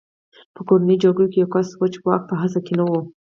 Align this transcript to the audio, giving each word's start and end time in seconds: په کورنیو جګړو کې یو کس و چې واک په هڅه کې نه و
په 0.55 0.61
کورنیو 0.67 1.01
جګړو 1.03 1.27
کې 1.31 1.37
یو 1.41 1.51
کس 1.53 1.67
و 1.77 1.83
چې 1.93 1.99
واک 2.05 2.21
په 2.27 2.35
هڅه 2.41 2.59
کې 2.65 2.73
نه 2.79 2.83
و 2.87 2.91